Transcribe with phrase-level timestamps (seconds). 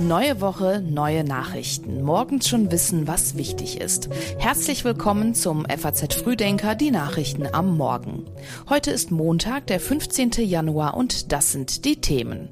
[0.00, 2.02] Neue Woche, neue Nachrichten.
[2.02, 4.08] Morgens schon wissen, was wichtig ist.
[4.38, 8.24] Herzlich willkommen zum FAZ Frühdenker, die Nachrichten am Morgen.
[8.68, 10.30] Heute ist Montag, der 15.
[10.38, 12.48] Januar und das sind die Themen.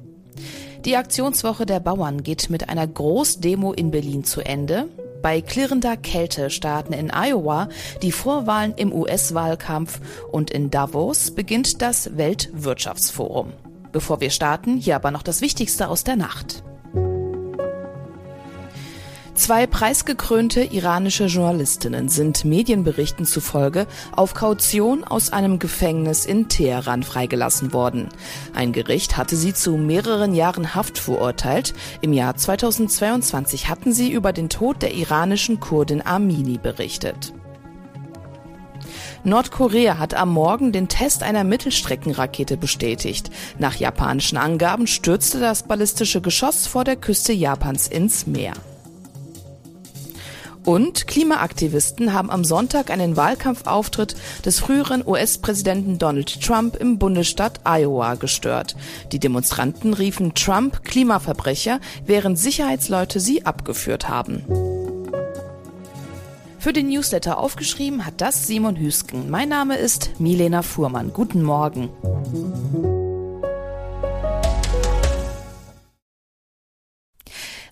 [0.83, 4.89] Die Aktionswoche der Bauern geht mit einer Großdemo in Berlin zu Ende.
[5.21, 7.69] Bei klirrender Kälte starten in Iowa
[8.01, 10.01] die Vorwahlen im US-Wahlkampf
[10.33, 13.53] und in Davos beginnt das Weltwirtschaftsforum.
[13.93, 16.61] Bevor wir starten, hier aber noch das Wichtigste aus der Nacht.
[19.37, 27.71] Zwei preisgekrönte iranische Journalistinnen sind Medienberichten zufolge auf Kaution aus einem Gefängnis in Teheran freigelassen
[27.71, 28.09] worden.
[28.55, 31.75] Ein Gericht hatte sie zu mehreren Jahren Haft verurteilt.
[32.01, 37.31] Im Jahr 2022 hatten sie über den Tod der iranischen Kurdin Amini berichtet.
[39.23, 43.29] Nordkorea hat am Morgen den Test einer Mittelstreckenrakete bestätigt.
[43.59, 48.53] Nach japanischen Angaben stürzte das ballistische Geschoss vor der Küste Japans ins Meer.
[50.67, 58.15] Und Klimaaktivisten haben am Sonntag einen Wahlkampfauftritt des früheren US-Präsidenten Donald Trump im Bundesstaat Iowa
[58.15, 58.75] gestört.
[59.13, 64.43] Die Demonstranten riefen Trump Klimaverbrecher, während Sicherheitsleute sie abgeführt haben.
[66.59, 69.29] Für den Newsletter aufgeschrieben hat das Simon Hüsken.
[69.29, 71.13] Mein Name ist Milena Fuhrmann.
[71.13, 71.87] Guten Morgen.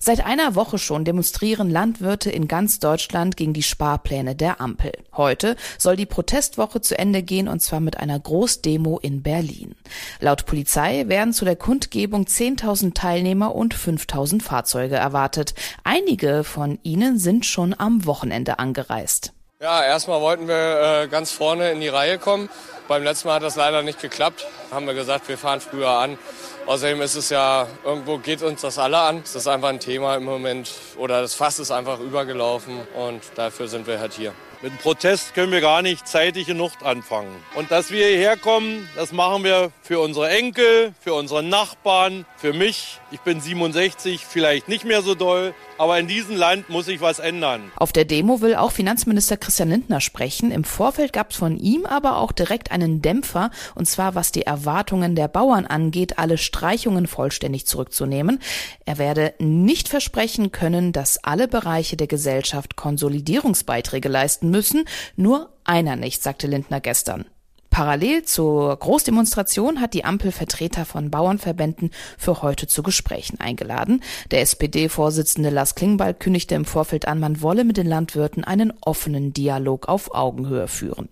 [0.06, 4.92] Seit einer Woche schon demonstrieren Landwirte in ganz Deutschland gegen die Sparpläne der Ampel.
[5.16, 9.74] Heute soll die Protestwoche zu Ende gehen und zwar mit einer Großdemo in Berlin.
[10.20, 15.54] Laut Polizei werden zu der Kundgebung 10.000 Teilnehmer und 5.000 Fahrzeuge erwartet.
[15.82, 19.32] Einige von ihnen sind schon am Wochenende angereist.
[19.58, 22.50] Ja, erstmal wollten wir äh, ganz vorne in die Reihe kommen.
[22.88, 24.46] Beim letzten Mal hat das leider nicht geklappt.
[24.70, 26.18] Haben wir gesagt, wir fahren früher an.
[26.66, 29.22] Außerdem ist es ja, irgendwo geht uns das alle an.
[29.24, 33.66] Es ist einfach ein Thema im Moment oder das Fass ist einfach übergelaufen und dafür
[33.68, 34.34] sind wir halt hier.
[34.66, 37.30] Mit dem Protest können wir gar nicht zeitig genug anfangen.
[37.54, 42.52] Und dass wir hierher kommen, das machen wir für unsere Enkel, für unsere Nachbarn, für
[42.52, 42.98] mich.
[43.12, 47.20] Ich bin 67, vielleicht nicht mehr so doll, aber in diesem Land muss sich was
[47.20, 47.70] ändern.
[47.76, 50.50] Auf der Demo will auch Finanzminister Christian Lindner sprechen.
[50.50, 54.42] Im Vorfeld gab es von ihm aber auch direkt einen Dämpfer, und zwar was die
[54.42, 58.40] Erwartungen der Bauern angeht, alle Streichungen vollständig zurückzunehmen.
[58.84, 64.55] Er werde nicht versprechen können, dass alle Bereiche der Gesellschaft Konsolidierungsbeiträge leisten müssen,
[65.16, 67.26] nur einer nicht, sagte Lindner gestern.
[67.76, 74.02] Parallel zur Großdemonstration hat die Ampel Vertreter von Bauernverbänden für heute zu Gesprächen eingeladen.
[74.30, 79.34] Der SPD-Vorsitzende Lars Klingbeil kündigte im Vorfeld an, man wolle mit den Landwirten einen offenen
[79.34, 81.10] Dialog auf Augenhöhe führen.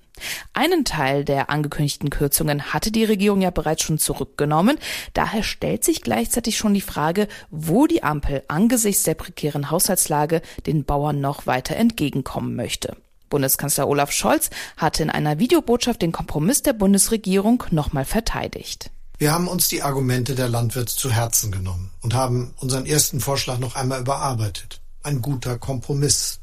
[0.55, 4.79] Einen Teil der angekündigten Kürzungen hatte die Regierung ja bereits schon zurückgenommen.
[5.13, 10.85] Daher stellt sich gleichzeitig schon die Frage, wo die Ampel angesichts der prekären Haushaltslage den
[10.85, 12.97] Bauern noch weiter entgegenkommen möchte.
[13.35, 18.93] Bundeskanzler Olaf Scholz hatte in einer Videobotschaft den Kompromiss der Bundesregierung nochmal verteidigt.
[19.19, 23.59] Wir haben uns die Argumente der Landwirte zu Herzen genommen und haben unseren ersten Vorschlag
[23.59, 24.81] noch einmal überarbeitet.
[25.03, 26.39] Ein guter Kompromiss.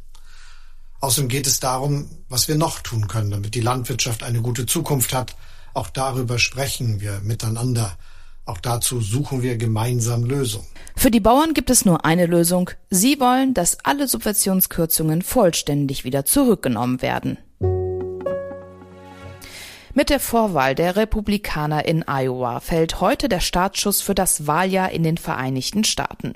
[0.99, 5.13] Außerdem geht es darum, was wir noch tun können, damit die Landwirtschaft eine gute Zukunft
[5.13, 5.37] hat.
[5.73, 7.97] Auch darüber sprechen wir miteinander.
[8.45, 10.65] Auch dazu suchen wir gemeinsam Lösungen.
[10.95, 12.71] Für die Bauern gibt es nur eine Lösung.
[12.89, 17.37] Sie wollen, dass alle Subventionskürzungen vollständig wieder zurückgenommen werden.
[20.01, 25.03] Mit der Vorwahl der Republikaner in Iowa fällt heute der Startschuss für das Wahljahr in
[25.03, 26.33] den Vereinigten Staaten.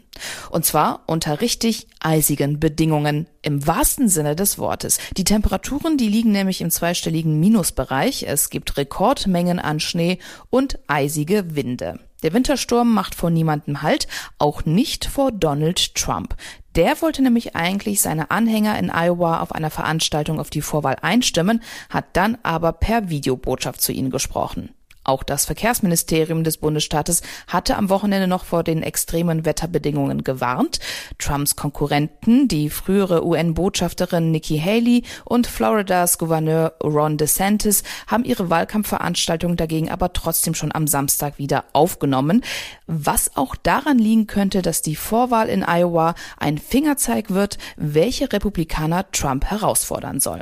[0.52, 5.00] Und zwar unter richtig eisigen Bedingungen im wahrsten Sinne des Wortes.
[5.18, 8.28] Die Temperaturen, die liegen nämlich im zweistelligen Minusbereich.
[8.28, 10.20] Es gibt Rekordmengen an Schnee
[10.52, 12.00] und eisige Winde.
[12.22, 16.36] Der Wintersturm macht vor niemandem Halt, auch nicht vor Donald Trump.
[16.76, 21.64] Der wollte nämlich eigentlich seine Anhänger in Iowa auf einer Veranstaltung auf die Vorwahl einstimmen,
[21.90, 24.75] hat dann aber per Videobotschaft zu ihnen gesprochen.
[25.06, 30.80] Auch das Verkehrsministerium des Bundesstaates hatte am Wochenende noch vor den extremen Wetterbedingungen gewarnt.
[31.20, 39.58] Trumps Konkurrenten, die frühere UN-Botschafterin Nikki Haley und Floridas Gouverneur Ron DeSantis, haben ihre Wahlkampfveranstaltung
[39.58, 42.42] dagegen aber trotzdem schon am Samstag wieder aufgenommen.
[42.88, 49.12] Was auch daran liegen könnte, dass die Vorwahl in Iowa ein Fingerzeig wird, welche Republikaner
[49.12, 50.42] Trump herausfordern soll.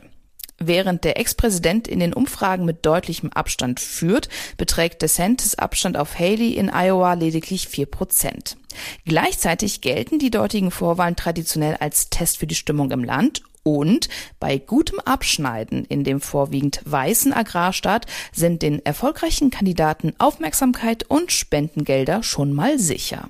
[0.65, 6.54] Während der Ex-Präsident in den Umfragen mit deutlichem Abstand führt, beträgt DeSantis Abstand auf Haley
[6.54, 8.57] in Iowa lediglich vier Prozent.
[9.06, 14.57] Gleichzeitig gelten die dortigen Vorwahlen traditionell als Test für die Stimmung im Land und bei
[14.57, 22.54] gutem Abschneiden in dem vorwiegend weißen Agrarstaat sind den erfolgreichen Kandidaten Aufmerksamkeit und Spendengelder schon
[22.54, 23.30] mal sicher.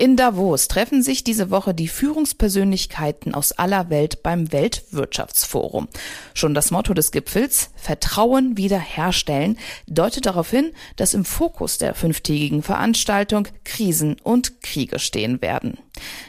[0.00, 5.88] In Davos treffen sich diese Woche die Führungspersönlichkeiten aus aller Welt beim Weltwirtschaftsforum.
[6.32, 12.62] Schon das Motto des Gipfels Vertrauen wiederherstellen deutet darauf hin, dass im Fokus der fünftägigen
[12.62, 15.76] Veranstaltung Krisen und Kriege stehen werden.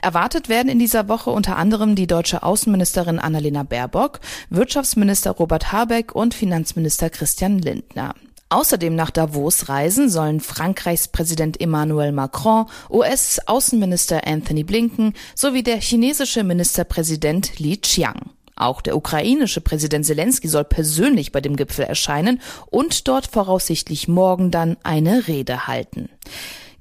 [0.02, 4.20] Erwartet werden in dieser Woche unter anderem die deutsche Außenministerin Annalena Baerbock,
[4.50, 8.16] Wirtschaftsminister Robert Habeck und Finanzminister Christian Lindner.
[8.52, 16.44] Außerdem nach Davos reisen sollen Frankreichs Präsident Emmanuel Macron, US-Außenminister Anthony Blinken sowie der chinesische
[16.44, 18.32] Ministerpräsident Li Qiang.
[18.58, 24.52] Auch der ukrainische Präsident Zelensky soll persönlich bei dem Gipfel erscheinen und dort voraussichtlich morgen
[24.52, 26.10] dann eine Rede halten.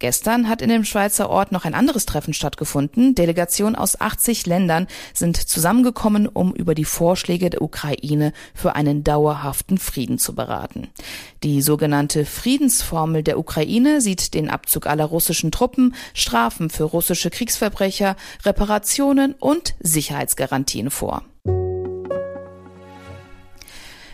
[0.01, 3.15] Gestern hat in dem Schweizer Ort noch ein anderes Treffen stattgefunden.
[3.15, 9.77] Delegationen aus 80 Ländern sind zusammengekommen, um über die Vorschläge der Ukraine für einen dauerhaften
[9.77, 10.89] Frieden zu beraten.
[11.43, 18.17] Die sogenannte Friedensformel der Ukraine sieht den Abzug aller russischen Truppen, Strafen für russische Kriegsverbrecher,
[18.47, 21.25] Reparationen und Sicherheitsgarantien vor.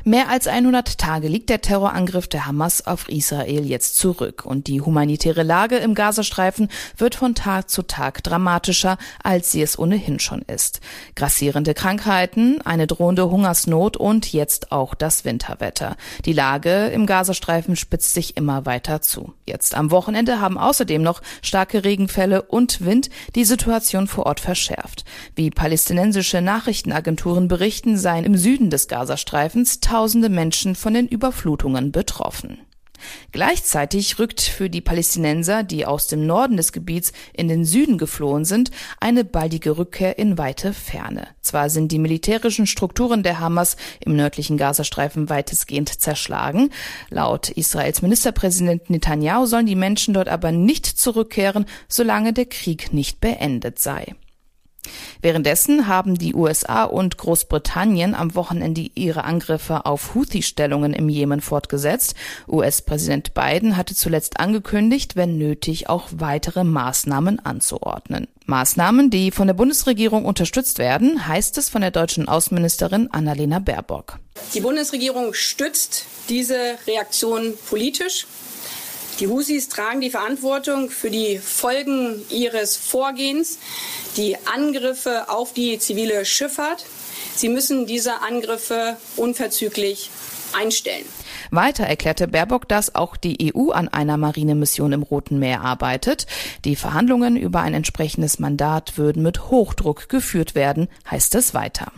[0.09, 4.81] Mehr als 100 Tage liegt der Terrorangriff der Hamas auf Israel jetzt zurück und die
[4.81, 10.43] humanitäre Lage im Gazastreifen wird von Tag zu Tag dramatischer, als sie es ohnehin schon
[10.43, 10.79] ist.
[11.17, 15.97] Grassierende Krankheiten, eine drohende Hungersnot und jetzt auch das Winterwetter.
[16.25, 19.35] Die Lage im Gazastreifen spitzt sich immer weiter zu.
[19.45, 25.05] Jetzt am Wochenende haben außerdem noch starke Regenfälle und Wind die Situation vor Ort verschärft.
[25.35, 32.59] Wie palästinensische Nachrichtenagenturen berichten, seien im Süden des Gazastreifens Tausende Menschen von den Überflutungen betroffen.
[33.33, 38.45] Gleichzeitig rückt für die Palästinenser, die aus dem Norden des Gebiets in den Süden geflohen
[38.45, 38.71] sind,
[39.01, 41.29] eine baldige Rückkehr in weite Ferne.
[41.41, 46.69] Zwar sind die militärischen Strukturen der Hamas im nördlichen Gazastreifen weitestgehend zerschlagen.
[47.09, 53.23] Laut Israels Ministerpräsident Netanyahu sollen die Menschen dort aber nicht zurückkehren, solange der Krieg nicht
[53.23, 54.15] beendet sei.
[55.23, 62.15] Währenddessen haben die USA und Großbritannien am Wochenende ihre Angriffe auf Houthi-Stellungen im Jemen fortgesetzt.
[62.49, 68.29] US-Präsident Biden hatte zuletzt angekündigt, wenn nötig auch weitere Maßnahmen anzuordnen.
[68.47, 74.19] Maßnahmen, die von der Bundesregierung unterstützt werden, heißt es von der deutschen Außenministerin Annalena Baerbock.
[74.55, 78.27] Die Bundesregierung stützt diese Reaktion politisch.
[79.21, 83.59] Die Husis tragen die Verantwortung für die Folgen ihres Vorgehens,
[84.19, 86.85] die Angriffe auf die zivile Schifffahrt.
[87.35, 90.11] Sie müssen diese Angriffe unverzüglich
[90.53, 91.07] einstellen.
[91.51, 96.27] Weiter erklärte Baerbock, dass auch die EU an einer Marinemission im Roten Meer arbeitet.
[96.67, 101.91] Die Verhandlungen über ein entsprechendes Mandat würden mit Hochdruck geführt werden, heißt es weiter.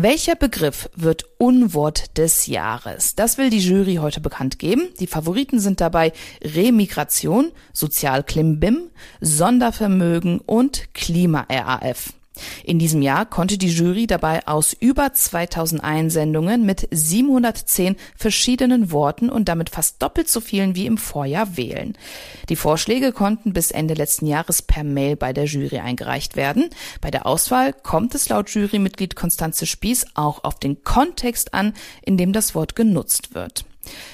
[0.00, 3.16] Welcher Begriff wird Unwort des Jahres?
[3.16, 4.90] Das will die Jury heute bekannt geben.
[5.00, 8.90] Die Favoriten sind dabei Remigration, Sozialklimbim,
[9.20, 12.12] Sondervermögen und Klima-RAF.
[12.68, 19.30] In diesem Jahr konnte die Jury dabei aus über 2000 Einsendungen mit 710 verschiedenen Worten
[19.30, 21.96] und damit fast doppelt so vielen wie im Vorjahr wählen.
[22.50, 26.68] Die Vorschläge konnten bis Ende letzten Jahres per Mail bei der Jury eingereicht werden.
[27.00, 31.72] Bei der Auswahl kommt es laut Jurymitglied Konstanze Spieß auch auf den Kontext an,
[32.02, 33.64] in dem das Wort genutzt wird.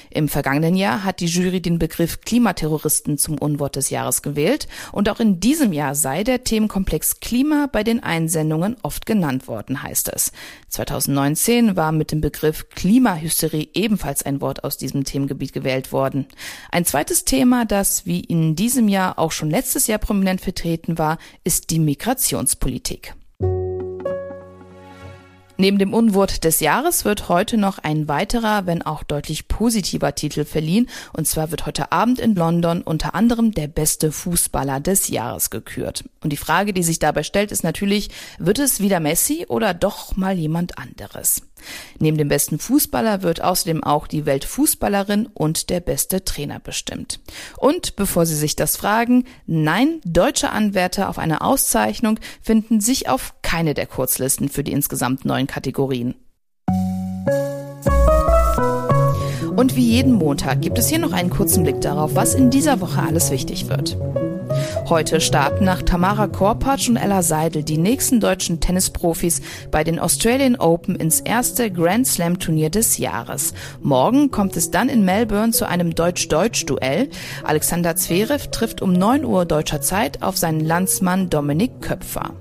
[0.09, 5.09] Im vergangenen Jahr hat die Jury den Begriff Klimaterroristen zum Unwort des Jahres gewählt und
[5.09, 10.09] auch in diesem Jahr sei der Themenkomplex Klima bei den Einsendungen oft genannt worden, heißt
[10.13, 10.31] es.
[10.69, 16.27] 2019 war mit dem Begriff Klimahysterie ebenfalls ein Wort aus diesem Themengebiet gewählt worden.
[16.71, 21.17] Ein zweites Thema, das wie in diesem Jahr auch schon letztes Jahr prominent vertreten war,
[21.43, 23.15] ist die Migrationspolitik.
[25.57, 30.43] Neben dem Unwort des Jahres wird heute noch ein weiterer, wenn auch deutlich positiver Titel
[30.43, 30.89] verliehen.
[31.13, 36.03] Und zwar wird heute Abend in London unter anderem der beste Fußballer des Jahres gekürt.
[36.21, 40.17] Und die Frage, die sich dabei stellt, ist natürlich, wird es wieder Messi oder doch
[40.17, 41.41] mal jemand anderes?
[41.99, 47.19] Neben dem besten Fußballer wird außerdem auch die Weltfußballerin und der beste Trainer bestimmt.
[47.57, 53.35] Und bevor Sie sich das fragen, nein, deutsche Anwärter auf eine Auszeichnung finden sich auf
[53.41, 56.15] keine der Kurzlisten für die insgesamt neun Kategorien.
[59.55, 62.81] Und wie jeden Montag gibt es hier noch einen kurzen Blick darauf, was in dieser
[62.81, 63.97] Woche alles wichtig wird.
[64.87, 70.57] Heute starten nach Tamara Korpatsch und Ella Seidel die nächsten deutschen Tennisprofis bei den Australian
[70.57, 73.55] Open ins erste Grand Slam Turnier des Jahres.
[73.81, 77.09] Morgen kommt es dann in Melbourne zu einem Deutsch-Deutsch-Duell.
[77.43, 82.35] Alexander Zverev trifft um 9 Uhr deutscher Zeit auf seinen Landsmann Dominik Köpfer.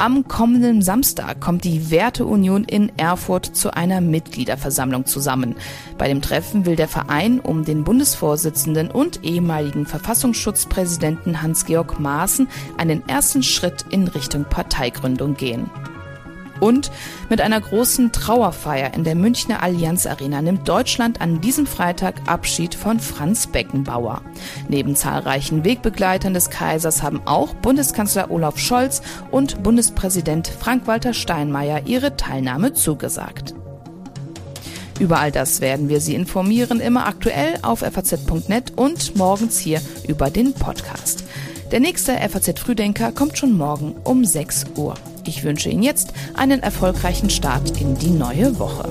[0.00, 5.56] Am kommenden Samstag kommt die Werteunion in Erfurt zu einer Mitgliederversammlung zusammen.
[5.98, 13.06] Bei dem Treffen will der Verein um den Bundesvorsitzenden und ehemaligen Verfassungsschutzpräsidenten Hans-Georg Maaßen einen
[13.10, 15.68] ersten Schritt in Richtung Parteigründung gehen.
[16.60, 16.90] Und
[17.28, 22.74] mit einer großen Trauerfeier in der Münchner Allianz Arena nimmt Deutschland an diesem Freitag Abschied
[22.74, 24.22] von Franz Beckenbauer.
[24.68, 32.16] Neben zahlreichen Wegbegleitern des Kaisers haben auch Bundeskanzler Olaf Scholz und Bundespräsident Frank-Walter Steinmeier ihre
[32.16, 33.54] Teilnahme zugesagt.
[35.00, 40.28] Über all das werden wir Sie informieren, immer aktuell auf faz.net und morgens hier über
[40.28, 41.24] den Podcast.
[41.72, 44.94] Der nächste FAZ Frühdenker kommt schon morgen um 6 Uhr.
[45.30, 48.88] Ich wünsche Ihnen jetzt einen erfolgreichen Start in die neue Woche.